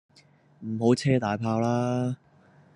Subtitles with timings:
[0.61, 2.17] 唔好車大炮啦